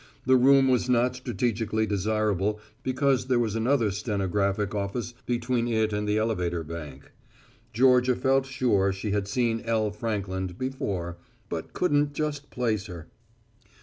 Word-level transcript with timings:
The 0.25 0.35
room 0.35 0.67
was 0.67 0.89
not 0.89 1.15
strategically 1.17 1.85
desirable 1.85 2.59
because 2.81 3.27
there 3.27 3.37
was 3.37 3.55
another 3.55 3.91
stenographic 3.91 4.73
office 4.73 5.13
between 5.27 5.67
it 5.67 5.93
and 5.93 6.09
the 6.09 6.17
elevator 6.17 6.63
bank. 6.63 7.11
Georgia 7.71 8.15
felt 8.15 8.47
sure 8.47 8.91
she 8.91 9.11
had 9.11 9.27
seen 9.27 9.61
L. 9.63 9.91
Frankland 9.91 10.57
before, 10.57 11.17
but 11.49 11.73
couldn't 11.73 12.13
just 12.15 12.49
place 12.49 12.87
her. 12.87 13.09